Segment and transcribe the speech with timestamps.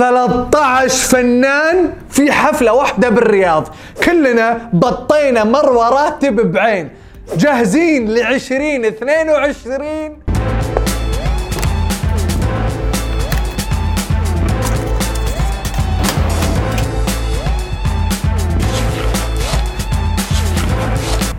[0.00, 3.68] 13 فنان في حفلة واحدة بالرياض.
[4.04, 6.88] كلنا بطينا مروة راتب بعين.
[7.36, 10.18] جاهزين ل 2022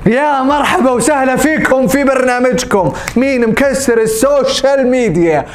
[0.05, 2.93] يا مرحبا وسهلا فيكم في برنامجكم.
[3.16, 5.46] مين مكسر السوشيال ميديا؟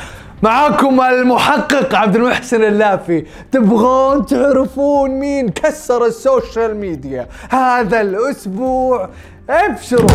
[0.43, 3.25] معاكم المحقق عبد المحسن اللافي.
[3.53, 9.09] تبغون تعرفون مين كسر ال social media هذا الأسبوع؟
[9.51, 10.11] ابشروا.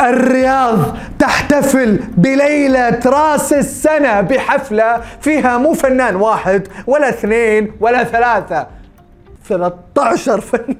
[0.00, 8.66] الرياض تحتفل بليلة راس السنة بحفلة فيها مو فنان واحد ولا اثنين ولا ثلاثة.
[9.48, 10.76] 13 فنان.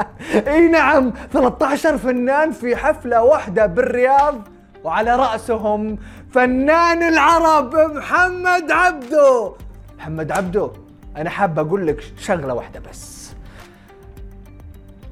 [0.48, 4.51] إي نعم 13 فنان في حفلة واحدة بالرياض.
[4.84, 5.98] وعلى رأسهم
[6.32, 9.52] فنان العرب محمد عبده.
[9.98, 10.70] محمد عبده
[11.16, 13.32] أنا حاب أقول لك شغلة واحدة بس.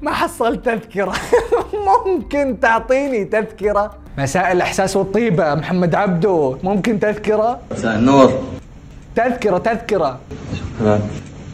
[0.01, 1.13] ما حصلت تذكرة.
[2.05, 8.31] ممكن تعطيني تذكرة؟ مساء الإحساس والطيبة محمد عبده ممكن تذكرة؟ مساء النور.
[9.15, 10.19] تذكرة تذكرة.
[10.55, 10.99] شكرا.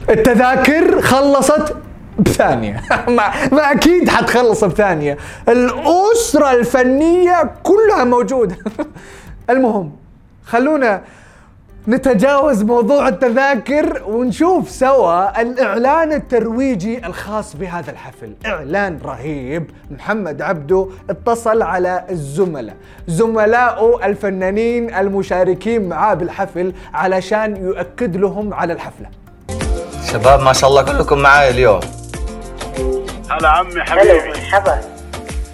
[0.09, 1.75] التذاكر خلصت؟
[2.19, 2.81] بثانية.
[3.07, 5.17] ما, ما أكيد حتخلص بثانية.
[5.49, 8.55] الأسرة الفنية كلها موجودة.
[9.49, 9.91] المهم
[10.45, 11.01] خلونا
[11.88, 18.33] نتجاوز موضوع التذاكر ونشوف سوا الإعلان الترويجي الخاص بهذا الحفل.
[18.45, 19.69] إعلان رهيب.
[19.91, 22.75] محمد عبده اتصل على الزملاء.
[23.07, 29.07] زملائه الفنانين المشاركين معاه بالحفل علشان يؤكد لهم على الحفلة.
[30.11, 31.79] شباب ما شاء الله كلكم معاي اليوم.
[33.31, 34.30] هلا عمي حبيبي.
[34.30, 34.81] مرحبا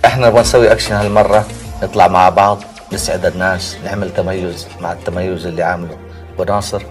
[0.06, 1.48] إحنا نبغى نسوي اكشن هالمرة
[1.84, 5.98] نطلع مع بعض نسعد الناس نعمل تميز مع التميز اللي عامله.
[6.34, 6.84] أبو ناصر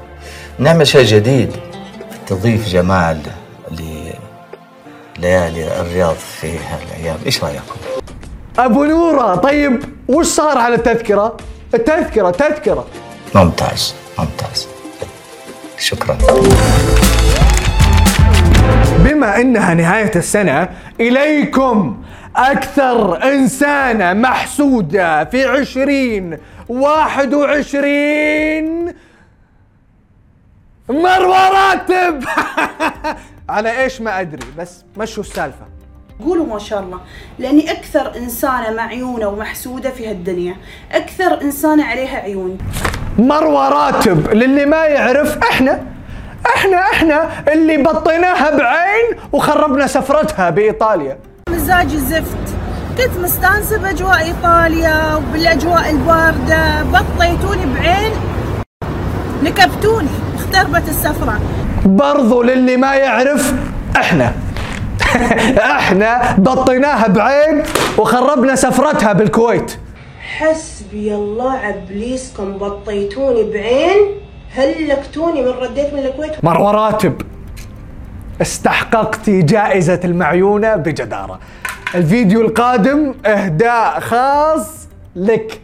[0.59, 1.57] نعمل شيء جديد.
[2.27, 3.21] تضيف جمال
[5.19, 7.19] لليالي الرياض في هالأيام.
[7.27, 7.77] إيش رأيكم؟
[8.59, 11.37] أبو نورة طيب وش صار على التذكرة؟
[11.75, 12.87] التذكرة تذكرة.
[13.35, 14.69] ممتاز ممتاز.
[15.79, 16.19] شكرا.
[19.13, 20.69] بما إنها نهاية السنة
[21.01, 22.03] إليكم
[22.37, 28.95] أكثر انسانة محسودة في عشرين واحد وعشرين
[30.89, 32.25] مروة راتب
[33.49, 35.67] على إيش ما أدري بس مشوا السالفة.
[36.25, 37.01] قولوا ما شاء الله
[37.39, 40.57] لأني أكثر إنسانة معيونه ومحسودة في هالدنيا.
[40.93, 42.59] أكثر إنسانة عليها عيون.
[43.19, 45.92] مروة راتب للي ما يعرف إحنا
[46.47, 51.19] إحنا إحنا اللي بطيناها بعين وخربنا سفرتها بإيطاليا.
[51.51, 52.55] مزاجي زفت
[52.99, 58.13] كنت مستانسة بأجواء إيطاليا وبالأجواء البارده بطيتوني بعين.
[59.43, 60.09] نكبتوني.
[60.35, 61.41] اختربت السفرة.
[61.85, 63.55] برضو للي ما يعرف
[63.97, 64.33] إحنا.
[65.79, 67.63] إحنا بطيناها بعين
[67.99, 69.73] وخربنا سفرتها بالكويت.
[70.39, 73.99] حسبي الله عبليسكم بطيتوني بعين.
[74.55, 76.45] هلكتوني من رديت من الكويت.
[76.45, 77.23] مروة راتب
[78.43, 81.41] استحققتي جائزة المعيونة بجدارة.
[81.95, 85.61] الفيديو القادم إهداء خاص لك.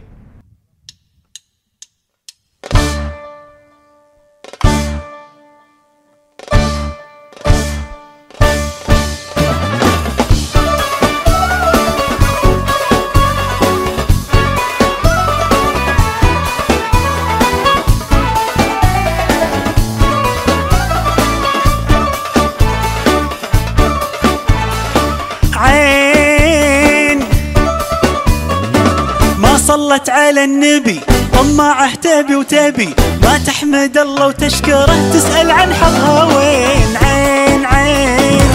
[29.89, 30.99] صلت على النبي.
[31.33, 32.95] طماعه تبي وتبي.
[33.23, 34.95] ما تحمد الله وتشكره.
[35.13, 38.49] تسأل عن حظها وين؟ عين عين.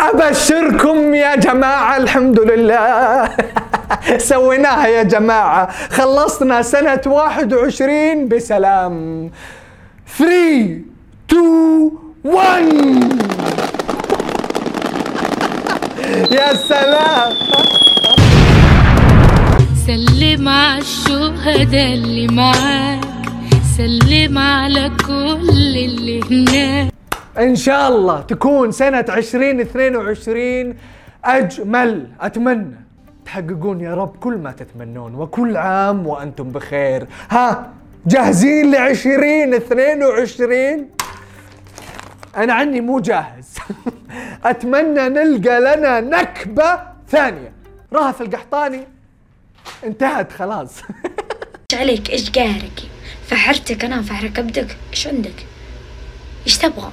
[0.00, 3.28] أبشركم يا جماعة الحمد لله.
[4.30, 5.68] سويناها يا جماعة.
[5.90, 9.30] خلصنا سنة 21 بسلام.
[10.18, 10.80] 3
[11.30, 11.90] 2
[12.24, 12.72] 1
[16.30, 17.32] يا سلام.
[19.86, 23.04] سلم على الشهداء اللي معاك.
[23.76, 26.92] سلم على كل اللي هناك.
[27.38, 30.74] إن شاء الله تكون سنة 2022
[31.24, 32.06] أجمل.
[32.20, 32.76] أتمنى
[33.24, 37.06] تحققون يا رب كل ما تتمنون وكل عام وأنتم بخير.
[37.30, 37.70] ها
[38.06, 40.86] جاهزين ل 2022
[42.36, 43.54] أنا عني مو جاهز.
[44.44, 47.52] أتمنى نلقى لنا نكبة ثانية.
[47.92, 48.80] رهف القحطاني.
[49.84, 50.72] انتهت خلاص.
[51.72, 52.82] إيش عليك؟ إيش قهرك
[53.26, 55.46] فحرتك أنا فحر كبدك إيش عندك؟
[56.46, 56.90] إيش تبغى؟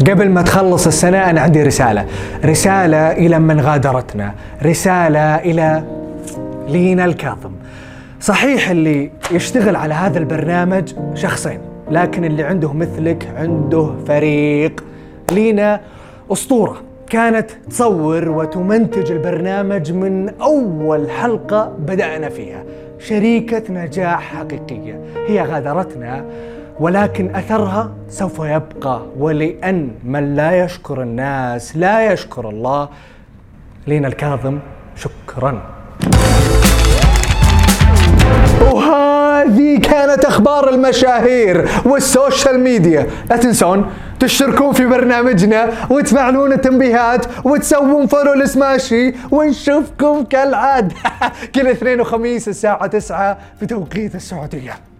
[0.00, 2.06] قبل ما تخلص السنة أنا عندي رسالة.
[2.44, 4.34] رسالة إلى من غادرتنا.
[4.62, 5.84] رسالة إلى
[6.68, 7.52] لينا الكاظم.
[8.20, 11.60] صحيح اللي يشتغل على هذا البرنامج شخصين
[11.90, 14.84] لكن اللي عنده مثلك عنده فريق.
[15.32, 15.80] لينا
[16.32, 16.91] أسطورة.
[17.12, 22.64] كانت تصور وتمنتج البرنامج من أول حلقة بدأنا فيها.
[22.98, 26.24] شريكة نجاح حقيقية هي غادرتنا
[26.80, 29.02] ولكن أثرها سوف يبقى.
[29.18, 32.88] ولأن من لا يشكر الناس لا يشكر الله
[33.86, 34.58] لينا الكاظم
[34.96, 35.62] شكرا.
[38.72, 43.06] وهذه كانت أخبار المشاهير وال social media.
[43.30, 43.86] لا تنسون
[44.22, 50.94] تشتركون في برنامجنا وتفعلون التنبيهات وتسوون follow لسماشي ونشوفكم كالعادة.
[51.54, 54.91] كل اثنين وخميس الساعة 9 في توقيت السعودية.